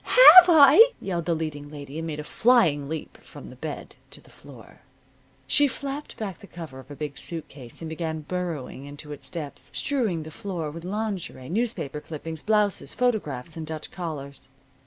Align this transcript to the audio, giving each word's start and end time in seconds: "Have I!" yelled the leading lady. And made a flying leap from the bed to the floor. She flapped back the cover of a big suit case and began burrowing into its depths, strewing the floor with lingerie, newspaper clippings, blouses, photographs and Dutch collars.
"Have 0.03 0.49
I!" 0.49 0.93
yelled 0.99 1.25
the 1.25 1.35
leading 1.35 1.69
lady. 1.69 1.99
And 1.99 2.07
made 2.07 2.19
a 2.19 2.23
flying 2.23 2.89
leap 2.89 3.19
from 3.21 3.51
the 3.51 3.55
bed 3.55 3.95
to 4.09 4.19
the 4.19 4.31
floor. 4.31 4.79
She 5.45 5.67
flapped 5.67 6.17
back 6.17 6.39
the 6.39 6.47
cover 6.47 6.79
of 6.79 6.89
a 6.89 6.95
big 6.95 7.19
suit 7.19 7.47
case 7.49 7.83
and 7.83 7.89
began 7.89 8.21
burrowing 8.21 8.85
into 8.87 9.11
its 9.11 9.29
depths, 9.29 9.69
strewing 9.75 10.23
the 10.23 10.31
floor 10.31 10.71
with 10.71 10.85
lingerie, 10.85 11.49
newspaper 11.49 12.01
clippings, 12.01 12.41
blouses, 12.41 12.95
photographs 12.95 13.55
and 13.55 13.67
Dutch 13.67 13.91
collars. 13.91 14.49